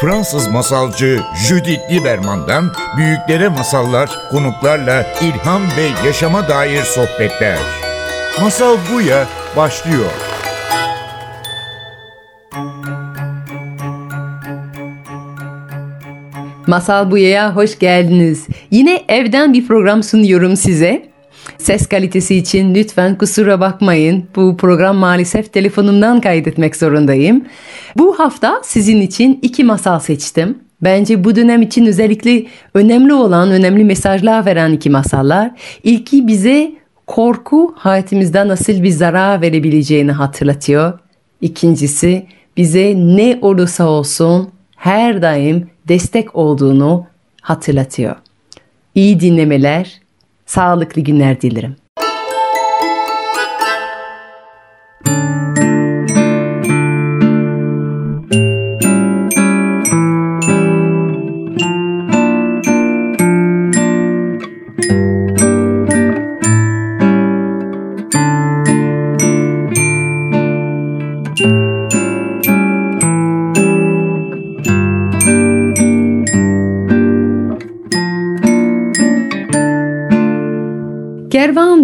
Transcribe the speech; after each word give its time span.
Fransız 0.00 0.48
masalcı 0.48 1.20
Judith 1.48 1.92
Lieberman'dan 1.92 2.72
büyüklere 2.96 3.48
masallar, 3.48 4.10
konuklarla 4.30 5.06
ilham 5.22 5.62
ve 5.62 6.06
yaşama 6.06 6.48
dair 6.48 6.82
sohbetler. 6.82 7.58
Masal 8.40 8.76
Buya 8.92 9.26
başlıyor. 9.56 10.10
Masal 16.66 17.10
Buya'ya 17.10 17.56
hoş 17.56 17.78
geldiniz. 17.78 18.46
Yine 18.70 19.04
evden 19.08 19.52
bir 19.52 19.66
program 19.66 20.02
sunuyorum 20.02 20.56
size. 20.56 21.09
Ses 21.58 21.86
kalitesi 21.86 22.36
için 22.36 22.74
lütfen 22.74 23.18
kusura 23.18 23.60
bakmayın. 23.60 24.24
Bu 24.36 24.56
program 24.56 24.96
maalesef 24.96 25.52
telefonumdan 25.52 26.20
kaydetmek 26.20 26.76
zorundayım. 26.76 27.44
Bu 27.98 28.18
hafta 28.18 28.60
sizin 28.64 29.00
için 29.00 29.38
iki 29.42 29.64
masal 29.64 29.98
seçtim. 30.00 30.58
Bence 30.82 31.24
bu 31.24 31.36
dönem 31.36 31.62
için 31.62 31.86
özellikle 31.86 32.46
önemli 32.74 33.14
olan, 33.14 33.50
önemli 33.50 33.84
mesajlar 33.84 34.46
veren 34.46 34.72
iki 34.72 34.90
masallar. 34.90 35.50
İlki 35.82 36.26
bize 36.26 36.72
korku 37.06 37.74
hayatımızda 37.76 38.48
nasıl 38.48 38.82
bir 38.82 38.90
zarar 38.90 39.42
verebileceğini 39.42 40.12
hatırlatıyor. 40.12 40.98
İkincisi 41.40 42.26
bize 42.56 42.94
ne 42.96 43.38
olursa 43.42 43.88
olsun 43.88 44.50
her 44.76 45.22
daim 45.22 45.70
destek 45.88 46.36
olduğunu 46.36 47.06
hatırlatıyor. 47.42 48.16
İyi 48.94 49.20
dinlemeler, 49.20 50.00
sağlıklı 50.50 51.02
günler 51.02 51.40
dilerim. 51.40 51.76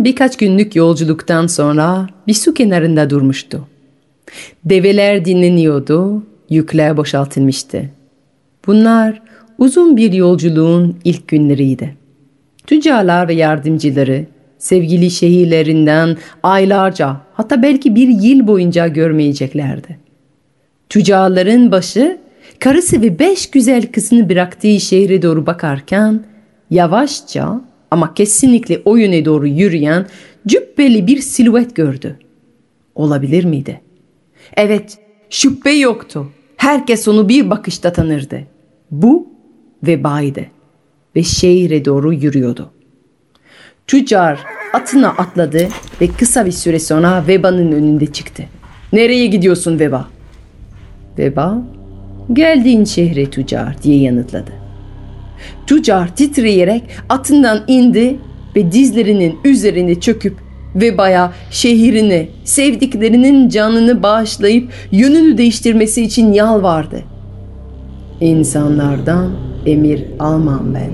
Birkaç 0.06 0.36
günlük 0.36 0.76
yolculuktan 0.76 1.46
sonra 1.46 2.06
bir 2.26 2.34
su 2.34 2.54
kenarında 2.54 3.10
durmuştu. 3.10 3.66
Develer 4.64 5.24
dinleniyordu, 5.24 6.22
yükler 6.50 6.96
boşaltılmıştı. 6.96 7.90
Bunlar 8.66 9.22
uzun 9.58 9.96
bir 9.96 10.12
yolculuğun 10.12 10.96
ilk 11.04 11.28
günleriydi. 11.28 11.96
Tüccarlar 12.66 13.28
ve 13.28 13.34
yardımcıları 13.34 14.26
sevgili 14.58 15.10
şehirlerinden 15.10 16.16
aylarca 16.42 17.16
hatta 17.34 17.62
belki 17.62 17.94
bir 17.94 18.08
yıl 18.08 18.46
boyunca 18.46 18.86
görmeyeceklerdi. 18.88 19.98
Tüccarların 20.88 21.72
başı 21.72 22.18
karısı 22.58 23.02
ve 23.02 23.18
beş 23.18 23.50
güzel 23.50 23.86
kızını 23.86 24.28
bıraktığı 24.28 24.80
şehre 24.80 25.22
doğru 25.22 25.46
bakarken 25.46 26.24
yavaşça 26.70 27.60
ama 27.90 28.14
kesinlikle 28.14 28.82
o 28.84 28.96
yöne 28.96 29.24
doğru 29.24 29.46
yürüyen 29.46 30.06
cübbeli 30.46 31.06
bir 31.06 31.20
silüet 31.20 31.76
gördü. 31.76 32.18
Olabilir 32.94 33.44
miydi? 33.44 33.80
Evet, 34.56 34.98
şüphe 35.30 35.70
yoktu. 35.70 36.28
Herkes 36.56 37.08
onu 37.08 37.28
bir 37.28 37.50
bakışta 37.50 37.92
tanırdı. 37.92 38.40
Bu 38.90 39.28
vebaydı 39.82 40.46
ve 41.16 41.22
şehre 41.22 41.84
doğru 41.84 42.12
yürüyordu. 42.12 42.70
Tüccar 43.86 44.40
atına 44.72 45.08
atladı 45.08 45.68
ve 46.00 46.08
kısa 46.08 46.46
bir 46.46 46.52
süre 46.52 46.78
sonra 46.78 47.24
Veba'nın 47.28 47.72
önünde 47.72 48.06
çıktı. 48.06 48.44
Nereye 48.92 49.26
gidiyorsun 49.26 49.78
Veba? 49.78 50.08
Veba, 51.18 51.62
geldiğin 52.32 52.84
şehre 52.84 53.30
tüccar 53.30 53.82
diye 53.82 54.00
yanıtladı. 54.00 54.65
Tüccar 55.66 56.16
titreyerek 56.16 56.82
atından 57.08 57.60
indi 57.66 58.16
ve 58.56 58.72
dizlerinin 58.72 59.38
üzerine 59.44 60.00
çöküp 60.00 60.36
ve 60.74 60.98
baya 60.98 61.32
şehrini, 61.50 62.28
sevdiklerinin 62.44 63.48
canını 63.48 64.02
bağışlayıp 64.02 64.72
yönünü 64.92 65.38
değiştirmesi 65.38 66.02
için 66.02 66.32
yalvardı. 66.32 67.02
İnsanlardan 68.20 69.30
emir 69.66 70.04
almam 70.18 70.74
ben. 70.74 70.90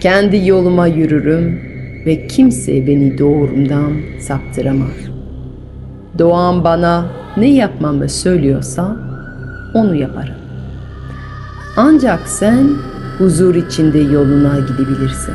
Kendi 0.00 0.46
yoluma 0.46 0.86
yürürüm 0.86 1.60
ve 2.06 2.26
kimse 2.26 2.86
beni 2.86 3.18
doğrumdan 3.18 3.92
saptıramaz. 4.20 4.96
Doğan 6.18 6.64
bana 6.64 7.06
ne 7.36 7.48
yapmamı 7.48 8.08
söylüyorsa 8.08 8.96
onu 9.74 9.94
yaparım. 9.94 10.34
Ancak 11.76 12.28
sen 12.28 12.68
huzur 13.22 13.54
içinde 13.54 13.98
yoluna 13.98 14.58
gidebilirsin. 14.58 15.34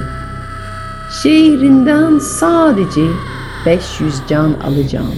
Şehrinden 1.24 2.20
sadece 2.20 3.02
500 3.66 4.16
can 4.30 4.54
alacağım 4.54 5.16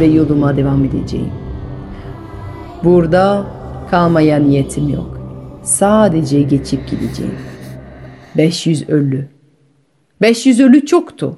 ve 0.00 0.04
yoluma 0.04 0.56
devam 0.56 0.84
edeceğim. 0.84 1.30
Burada 2.84 3.46
kalmaya 3.90 4.38
niyetim 4.38 4.88
yok. 4.88 5.20
Sadece 5.62 6.42
geçip 6.42 6.88
gideceğim. 6.90 7.34
500 8.36 8.88
ölü. 8.88 9.28
500 10.22 10.60
ölü 10.60 10.86
çoktu. 10.86 11.36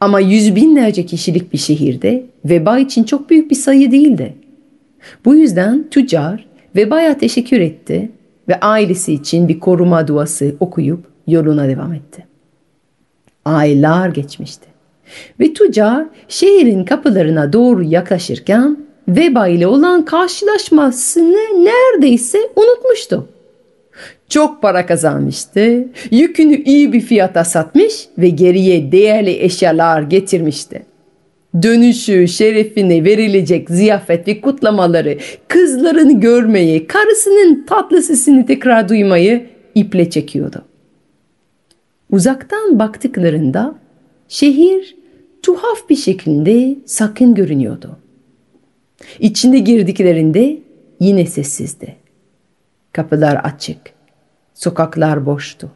Ama 0.00 0.20
yüz 0.20 0.56
binlerce 0.56 1.06
kişilik 1.06 1.52
bir 1.52 1.58
şehirde 1.58 2.26
veba 2.44 2.78
için 2.78 3.04
çok 3.04 3.30
büyük 3.30 3.50
bir 3.50 3.56
sayı 3.56 3.90
değildi. 3.90 4.34
Bu 5.24 5.34
yüzden 5.34 5.86
tüccar 5.90 6.46
vebaya 6.76 7.18
teşekkür 7.18 7.60
etti 7.60 8.10
ve 8.50 8.60
ailesi 8.60 9.12
için 9.12 9.48
bir 9.48 9.60
koruma 9.60 10.08
duası 10.08 10.54
okuyup 10.60 11.04
yoluna 11.26 11.68
devam 11.68 11.92
etti. 11.94 12.26
Aylar 13.44 14.08
geçmişti 14.08 14.66
ve 15.40 15.52
tüccar 15.52 16.06
şehrin 16.28 16.84
kapılarına 16.84 17.52
doğru 17.52 17.82
yaklaşırken 17.82 18.78
veba 19.08 19.48
ile 19.48 19.66
olan 19.66 20.04
karşılaşmasını 20.04 21.64
neredeyse 21.64 22.38
unutmuştu. 22.56 23.28
Çok 24.28 24.62
para 24.62 24.86
kazanmıştı, 24.86 25.88
yükünü 26.10 26.62
iyi 26.62 26.92
bir 26.92 27.00
fiyata 27.00 27.44
satmış 27.44 28.08
ve 28.18 28.28
geriye 28.28 28.92
değerli 28.92 29.42
eşyalar 29.42 30.02
getirmişti 30.02 30.82
dönüşü, 31.62 32.28
şerefine 32.28 33.04
verilecek 33.04 33.70
ziyafet 33.70 34.28
ve 34.28 34.40
kutlamaları, 34.40 35.18
kızlarını 35.48 36.20
görmeyi, 36.20 36.86
karısının 36.86 37.66
tatlı 37.66 38.02
sesini 38.02 38.46
tekrar 38.46 38.88
duymayı 38.88 39.46
iple 39.74 40.10
çekiyordu. 40.10 40.64
Uzaktan 42.10 42.78
baktıklarında 42.78 43.74
şehir 44.28 44.96
tuhaf 45.42 45.88
bir 45.90 45.96
şekilde 45.96 46.76
sakın 46.86 47.34
görünüyordu. 47.34 47.98
İçinde 49.20 49.58
girdiklerinde 49.58 50.58
yine 51.00 51.26
sessizdi. 51.26 51.96
Kapılar 52.92 53.36
açık, 53.36 53.78
sokaklar 54.54 55.26
boştu. 55.26 55.70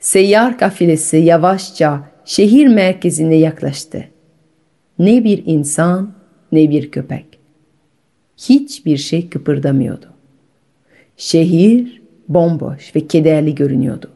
Seyyar 0.00 0.58
kafilesi 0.58 1.16
yavaşça 1.16 2.00
şehir 2.24 2.66
merkezine 2.66 3.36
yaklaştı 3.36 4.04
ne 5.00 5.24
bir 5.24 5.42
insan 5.46 6.12
ne 6.52 6.70
bir 6.70 6.90
köpek. 6.90 7.26
Hiçbir 8.36 8.96
şey 8.96 9.28
kıpırdamıyordu. 9.28 10.06
Şehir 11.16 12.02
bomboş 12.28 12.96
ve 12.96 13.06
kederli 13.06 13.54
görünüyordu. 13.54 14.10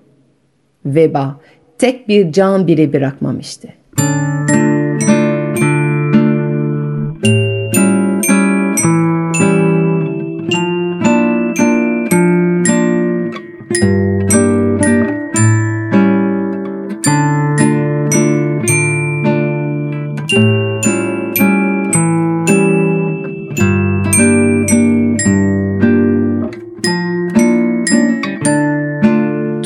Veba 0.87 1.41
tek 1.79 2.09
bir 2.09 2.33
can 2.33 2.67
bile 2.67 2.93
bırakmamıştı. 2.93 3.69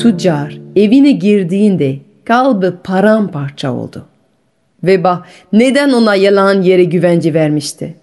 Tüccar 0.09 0.57
evine 0.75 1.11
girdiğinde 1.11 1.95
kalbi 2.25 2.71
paramparça 2.83 3.73
oldu. 3.73 4.05
Veba 4.83 5.25
neden 5.53 5.91
ona 5.91 6.15
yalan 6.15 6.61
yere 6.61 6.83
güvence 6.83 7.33
vermişti? 7.33 7.95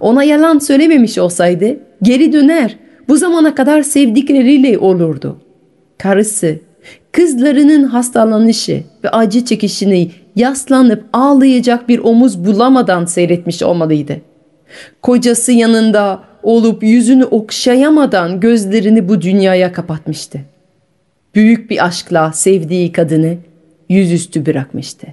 Ona 0.00 0.24
yalan 0.24 0.58
söylememiş 0.58 1.18
olsaydı 1.18 1.76
geri 2.02 2.32
döner 2.32 2.76
bu 3.08 3.16
zamana 3.16 3.54
kadar 3.54 3.82
sevdikleriyle 3.82 4.78
olurdu. 4.78 5.40
Karısı, 5.98 6.58
kızlarının 7.12 7.84
hastalanışı 7.84 8.82
ve 9.04 9.08
acı 9.08 9.44
çekişini 9.44 10.10
yaslanıp 10.36 11.04
ağlayacak 11.12 11.88
bir 11.88 11.98
omuz 11.98 12.44
bulamadan 12.44 13.04
seyretmiş 13.04 13.62
olmalıydı. 13.62 14.16
Kocası 15.02 15.52
yanında 15.52 16.20
olup 16.42 16.82
yüzünü 16.82 17.24
okşayamadan 17.24 18.40
gözlerini 18.40 19.08
bu 19.08 19.20
dünyaya 19.22 19.72
kapatmıştı. 19.72 20.51
Büyük 21.34 21.70
bir 21.70 21.86
aşkla 21.86 22.32
sevdiği 22.32 22.92
kadını 22.92 23.36
yüzüstü 23.88 24.46
bırakmıştı. 24.46 25.06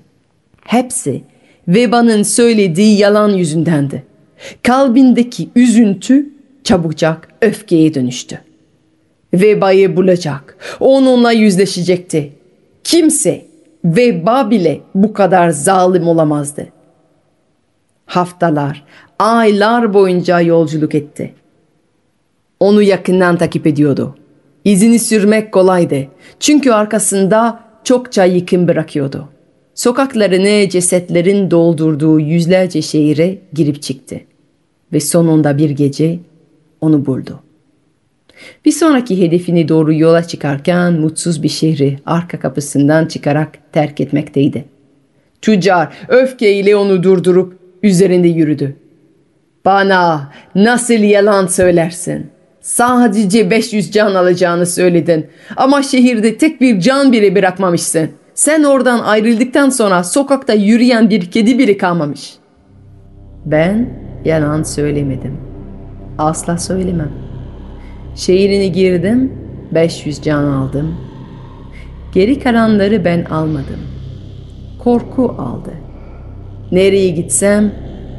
Hepsi 0.65 1.21
Veba'nın 1.67 2.23
söylediği 2.23 2.97
yalan 2.97 3.29
yüzündendi. 3.29 4.03
Kalbindeki 4.63 5.49
üzüntü 5.55 6.29
çabucak 6.63 7.29
öfkeye 7.41 7.93
dönüştü. 7.93 8.41
Veba'yı 9.33 9.97
bulacak, 9.97 10.57
onunla 10.79 11.31
yüzleşecekti. 11.31 12.33
Kimse 12.83 13.45
veba 13.85 14.51
bile 14.51 14.79
bu 14.95 15.13
kadar 15.13 15.49
zalim 15.49 16.07
olamazdı. 16.07 16.67
Haftalar, 18.05 18.83
aylar 19.19 19.93
boyunca 19.93 20.41
yolculuk 20.41 20.95
etti. 20.95 21.33
Onu 22.59 22.81
yakından 22.81 23.37
takip 23.37 23.67
ediyordu. 23.67 24.15
İzini 24.69 24.99
sürmek 24.99 25.51
kolaydı. 25.51 26.07
Çünkü 26.39 26.71
arkasında 26.71 27.59
çokça 27.83 28.25
yıkım 28.25 28.67
bırakıyordu. 28.67 29.29
Sokaklarını 29.75 30.69
cesetlerin 30.69 31.51
doldurduğu 31.51 32.19
yüzlerce 32.19 32.81
şehire 32.81 33.37
girip 33.53 33.81
çıktı. 33.81 34.21
Ve 34.93 34.99
sonunda 34.99 35.57
bir 35.57 35.69
gece 35.69 36.19
onu 36.81 37.05
buldu. 37.05 37.39
Bir 38.65 38.71
sonraki 38.71 39.21
hedefini 39.21 39.67
doğru 39.67 39.93
yola 39.93 40.23
çıkarken 40.23 40.93
mutsuz 40.93 41.43
bir 41.43 41.49
şehri 41.49 41.99
arka 42.05 42.39
kapısından 42.39 43.05
çıkarak 43.05 43.73
terk 43.73 44.01
etmekteydi. 44.01 44.65
Tüccar 45.41 45.93
öfkeyle 46.07 46.75
onu 46.75 47.03
durdurup 47.03 47.59
üzerinde 47.83 48.27
yürüdü. 48.27 48.75
Bana 49.65 50.31
nasıl 50.55 50.93
yalan 50.93 51.47
söylersin? 51.47 52.38
Sadece 52.69 53.49
500 53.51 53.91
can 53.91 54.15
alacağını 54.15 54.65
söyledin 54.65 55.27
ama 55.57 55.83
şehirde 55.83 56.37
tek 56.37 56.61
bir 56.61 56.79
can 56.79 57.11
bile 57.11 57.35
bırakmamışsın. 57.35 58.09
Sen 58.33 58.63
oradan 58.63 58.99
ayrıldıktan 58.99 59.69
sonra 59.69 60.03
sokakta 60.03 60.53
yürüyen 60.53 61.09
bir 61.09 61.31
kedi 61.31 61.59
biri 61.59 61.77
kalmamış. 61.77 62.33
Ben 63.45 63.89
yalan 64.25 64.63
söylemedim. 64.63 65.37
Asla 66.17 66.57
söylemem. 66.57 67.11
Şehrine 68.15 68.67
girdim, 68.67 69.33
500 69.71 70.21
can 70.21 70.43
aldım. 70.43 70.95
Geri 72.13 72.39
kalanları 72.39 73.05
ben 73.05 73.25
almadım. 73.25 73.79
Korku 74.79 75.35
aldı. 75.39 75.71
Nereye 76.71 77.09
gitsem 77.09 77.71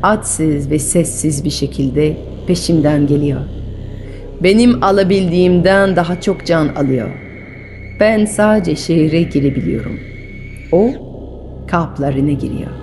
adsız 0.02 0.70
ve 0.70 0.79
sessiz 0.79 1.44
bir 1.44 1.50
şekilde 1.50 2.17
peşimden 2.47 3.06
geliyor. 3.06 3.60
Benim 4.43 4.83
alabildiğimden 4.83 5.97
daha 5.97 6.21
çok 6.21 6.47
can 6.47 6.69
alıyor. 6.69 7.09
Ben 8.01 8.25
sadece 8.25 8.77
şehre 8.77 9.23
girebiliyorum. 9.23 10.01
O 10.73 10.91
kaplarına 11.67 12.33
giriyor. 12.33 12.80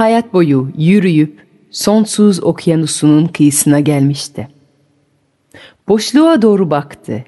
Hayat 0.00 0.32
boyu 0.32 0.70
yürüyüp 0.78 1.46
sonsuz 1.70 2.44
okyanusunun 2.44 3.26
kıyısına 3.26 3.80
gelmişti. 3.80 4.48
Boşluğa 5.88 6.42
doğru 6.42 6.70
baktı. 6.70 7.24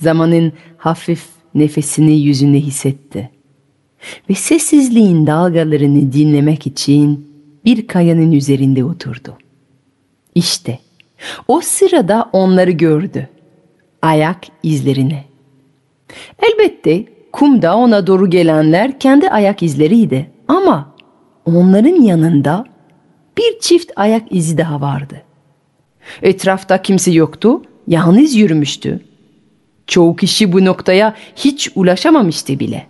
Zamanın 0.00 0.52
hafif 0.76 1.24
nefesini 1.54 2.20
yüzünde 2.20 2.60
hissetti. 2.60 3.30
Ve 4.30 4.34
sessizliğin 4.34 5.26
dalgalarını 5.26 6.12
dinlemek 6.12 6.66
için 6.66 7.28
bir 7.64 7.86
kayanın 7.86 8.32
üzerinde 8.32 8.84
oturdu. 8.84 9.38
İşte 10.34 10.78
o 11.48 11.60
sırada 11.60 12.30
onları 12.32 12.70
gördü. 12.70 13.28
Ayak 14.02 14.44
izlerini. 14.62 15.24
Elbette 16.42 17.04
kumda 17.32 17.76
ona 17.76 18.06
doğru 18.06 18.30
gelenler 18.30 18.98
kendi 18.98 19.30
ayak 19.30 19.62
izleriydi 19.62 20.30
ama 20.48 20.93
onların 21.46 22.02
yanında 22.02 22.64
bir 23.38 23.58
çift 23.60 23.92
ayak 23.96 24.32
izi 24.32 24.58
daha 24.58 24.80
vardı. 24.80 25.22
Etrafta 26.22 26.82
kimse 26.82 27.10
yoktu, 27.10 27.62
yalnız 27.88 28.34
yürümüştü. 28.34 29.00
Çoğu 29.86 30.16
kişi 30.16 30.52
bu 30.52 30.64
noktaya 30.64 31.14
hiç 31.36 31.70
ulaşamamıştı 31.74 32.58
bile. 32.58 32.86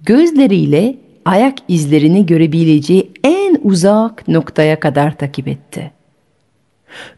Gözleriyle 0.00 0.96
ayak 1.24 1.58
izlerini 1.68 2.26
görebileceği 2.26 3.10
en 3.24 3.58
uzak 3.62 4.28
noktaya 4.28 4.80
kadar 4.80 5.18
takip 5.18 5.48
etti. 5.48 5.90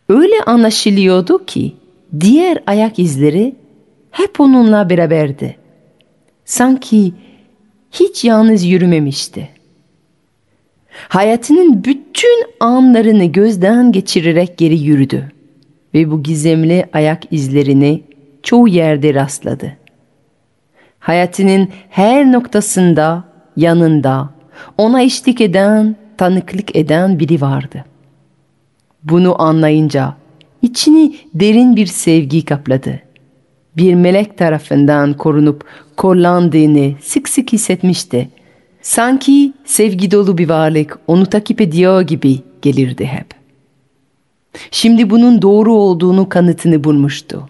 Öyle 0.08 0.42
anlaşılıyordu 0.46 1.46
ki 1.46 1.72
diğer 2.20 2.58
ayak 2.66 2.98
izleri 2.98 3.54
hep 4.10 4.40
onunla 4.40 4.90
beraberdi. 4.90 5.56
Sanki 6.44 7.12
hiç 7.92 8.24
yalnız 8.24 8.64
yürümemişti. 8.64 9.48
Hayatının 11.08 11.84
bütün 11.84 12.46
anlarını 12.60 13.24
gözden 13.24 13.92
geçirerek 13.92 14.58
geri 14.58 14.78
yürüdü 14.78 15.32
ve 15.94 16.10
bu 16.10 16.22
gizemli 16.22 16.86
ayak 16.92 17.32
izlerini 17.32 18.02
çoğu 18.42 18.68
yerde 18.68 19.14
rastladı. 19.14 19.76
Hayatının 20.98 21.68
her 21.90 22.32
noktasında, 22.32 23.24
yanında 23.56 24.30
ona 24.78 25.02
eşlik 25.02 25.40
eden, 25.40 25.96
tanıklık 26.18 26.76
eden 26.76 27.18
biri 27.18 27.40
vardı. 27.40 27.84
Bunu 29.04 29.42
anlayınca 29.42 30.16
içini 30.62 31.16
derin 31.34 31.76
bir 31.76 31.86
sevgi 31.86 32.44
kapladı. 32.44 33.00
Bir 33.76 33.94
melek 33.94 34.38
tarafından 34.38 35.12
korunup 35.12 35.64
kollandığını 35.96 36.92
sık 37.00 37.28
sık 37.28 37.52
hissetmişti. 37.52 38.28
Sanki 38.82 39.52
sevgi 39.64 40.10
dolu 40.10 40.38
bir 40.38 40.48
varlık 40.48 40.98
onu 41.06 41.26
takip 41.26 41.60
ediyor 41.60 42.02
gibi 42.02 42.38
gelirdi 42.62 43.04
hep. 43.04 43.26
Şimdi 44.70 45.10
bunun 45.10 45.42
doğru 45.42 45.74
olduğunu 45.74 46.28
kanıtını 46.28 46.84
bulmuştu. 46.84 47.48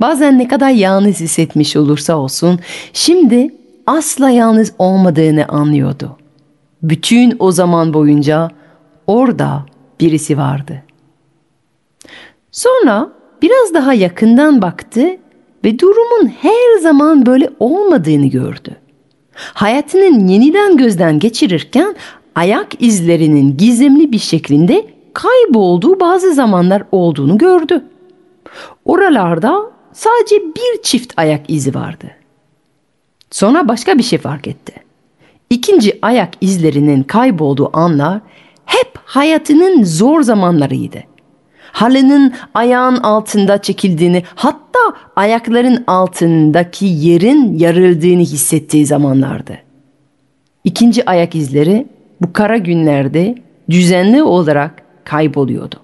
Bazen 0.00 0.38
ne 0.38 0.48
kadar 0.48 0.70
yalnız 0.70 1.20
hissetmiş 1.20 1.76
olursa 1.76 2.16
olsun 2.16 2.58
şimdi 2.92 3.54
asla 3.86 4.30
yalnız 4.30 4.72
olmadığını 4.78 5.48
anlıyordu. 5.48 6.16
Bütün 6.82 7.36
o 7.38 7.52
zaman 7.52 7.94
boyunca 7.94 8.50
orada 9.06 9.66
birisi 10.00 10.38
vardı. 10.38 10.82
Sonra 12.50 13.08
biraz 13.42 13.74
daha 13.74 13.94
yakından 13.94 14.62
baktı 14.62 15.16
ve 15.64 15.78
durumun 15.78 16.28
her 16.28 16.78
zaman 16.82 17.26
böyle 17.26 17.50
olmadığını 17.58 18.26
gördü. 18.26 18.81
Hayatının 19.34 20.28
yeniden 20.28 20.76
gözden 20.76 21.18
geçirirken 21.18 21.94
ayak 22.34 22.82
izlerinin 22.82 23.56
gizemli 23.56 24.12
bir 24.12 24.18
şeklinde 24.18 24.86
kaybolduğu 25.14 26.00
bazı 26.00 26.34
zamanlar 26.34 26.82
olduğunu 26.92 27.38
gördü. 27.38 27.84
Oralarda 28.84 29.62
sadece 29.92 30.36
bir 30.36 30.82
çift 30.82 31.12
ayak 31.16 31.50
izi 31.50 31.74
vardı. 31.74 32.06
Sonra 33.30 33.68
başka 33.68 33.98
bir 33.98 34.02
şey 34.02 34.18
fark 34.18 34.48
etti. 34.48 34.72
İkinci 35.50 35.98
ayak 36.02 36.34
izlerinin 36.40 37.02
kaybolduğu 37.02 37.70
anlar 37.76 38.20
hep 38.64 38.98
hayatının 39.04 39.84
zor 39.84 40.22
zamanlarıydı. 40.22 41.11
Halının 41.72 42.32
ayağın 42.54 42.96
altında 42.96 43.62
çekildiğini 43.62 44.22
hatta 44.34 44.78
ayakların 45.16 45.84
altındaki 45.86 46.86
yerin 46.86 47.58
yarıldığını 47.58 48.20
hissettiği 48.20 48.86
zamanlardı. 48.86 49.58
İkinci 50.64 51.10
ayak 51.10 51.34
izleri 51.34 51.86
bu 52.20 52.32
kara 52.32 52.56
günlerde 52.56 53.34
düzenli 53.70 54.22
olarak 54.22 54.82
kayboluyordu. 55.04 55.76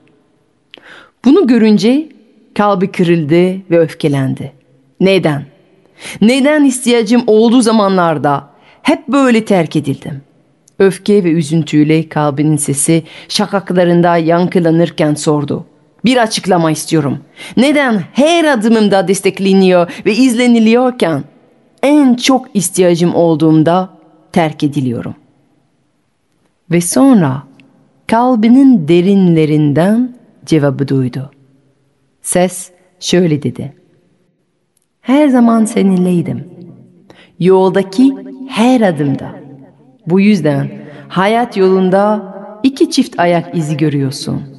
Bunu 1.24 1.46
görünce 1.46 2.08
kalbi 2.54 2.92
kırıldı 2.92 3.70
ve 3.70 3.78
öfkelendi. 3.78 4.52
Neden? 5.00 5.44
Neden 6.20 6.64
ihtiyacım 6.64 7.22
olduğu 7.26 7.62
zamanlarda 7.62 8.48
hep 8.82 9.08
böyle 9.08 9.44
terk 9.44 9.76
edildim? 9.76 10.22
Öfke 10.78 11.24
ve 11.24 11.30
üzüntüyle 11.30 12.08
kalbinin 12.08 12.56
sesi 12.56 13.02
şakaklarında 13.28 14.16
yankılanırken 14.16 15.14
sordu. 15.14 15.66
Bir 16.04 16.16
açıklama 16.16 16.70
istiyorum. 16.70 17.18
Neden 17.56 18.02
her 18.12 18.44
adımımda 18.44 19.08
destekleniyor 19.08 19.90
ve 20.06 20.14
izleniliyorken 20.14 21.24
en 21.82 22.14
çok 22.14 22.46
ihtiyacım 22.54 23.14
olduğumda 23.14 23.90
terk 24.32 24.62
ediliyorum? 24.62 25.14
Ve 26.70 26.80
sonra 26.80 27.42
kalbinin 28.06 28.88
derinlerinden 28.88 30.16
cevabı 30.46 30.88
duydu. 30.88 31.30
Ses 32.22 32.70
şöyle 33.00 33.42
dedi. 33.42 33.74
Her 35.00 35.28
zaman 35.28 35.64
seninleydim. 35.64 36.48
Yoldaki 37.38 38.14
her 38.48 38.80
adımda. 38.80 39.34
Bu 40.06 40.20
yüzden 40.20 40.70
hayat 41.08 41.56
yolunda 41.56 42.34
iki 42.62 42.90
çift 42.90 43.20
ayak 43.20 43.56
izi 43.56 43.76
görüyorsun. 43.76 44.57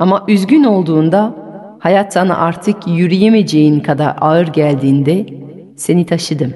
Ama 0.00 0.24
üzgün 0.28 0.64
olduğunda 0.64 1.34
hayat 1.78 2.12
sana 2.12 2.36
artık 2.36 2.76
yürüyemeyeceğin 2.86 3.80
kadar 3.80 4.16
ağır 4.20 4.46
geldiğinde 4.46 5.26
seni 5.76 6.06
taşıdım. 6.06 6.54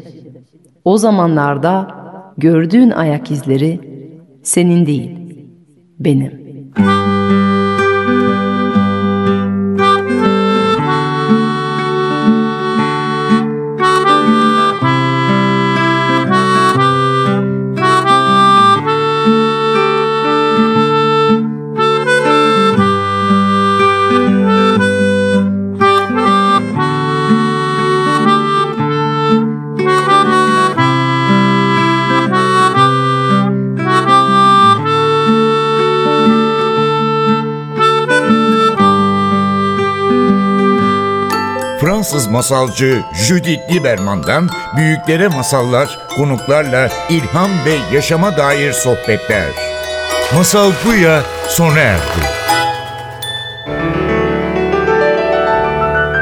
O 0.84 0.98
zamanlarda 0.98 1.88
gördüğün 2.38 2.90
ayak 2.90 3.30
izleri 3.30 3.80
senin 4.42 4.86
değil, 4.86 5.10
benim. 5.98 6.44
Masalcı 42.34 43.02
Judith 43.26 43.72
Lieberman'dan 43.72 44.48
büyüklere 44.76 45.28
masallar, 45.28 45.98
konuklarla 46.16 46.88
ilham 47.10 47.50
ve 47.66 47.96
yaşama 47.96 48.36
dair 48.36 48.72
sohbetler. 48.72 49.46
Masal 50.34 50.72
Buya 50.84 51.22
sona 51.48 51.78
erdi. 51.78 52.20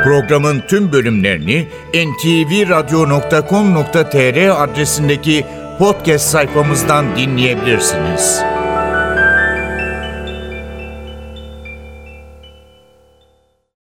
Programın 0.04 0.62
tüm 0.68 0.92
bölümlerini 0.92 1.68
ntvradio.com.tr 1.94 4.62
adresindeki 4.62 5.46
podcast 5.78 6.30
sayfamızdan 6.30 7.16
dinleyebilirsiniz. 7.16 8.51